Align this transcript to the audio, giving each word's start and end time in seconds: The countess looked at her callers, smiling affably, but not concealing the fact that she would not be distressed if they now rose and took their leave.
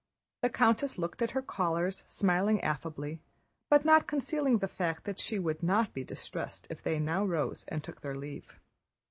The 0.41 0.49
countess 0.49 0.97
looked 0.97 1.21
at 1.21 1.29
her 1.37 1.43
callers, 1.43 2.03
smiling 2.07 2.59
affably, 2.61 3.21
but 3.69 3.85
not 3.85 4.07
concealing 4.07 4.57
the 4.57 4.67
fact 4.67 5.03
that 5.03 5.19
she 5.19 5.37
would 5.37 5.61
not 5.61 5.93
be 5.93 6.03
distressed 6.03 6.65
if 6.71 6.81
they 6.81 6.97
now 6.97 7.23
rose 7.23 7.65
and 7.67 7.83
took 7.83 8.01
their 8.01 8.15
leave. 8.15 8.59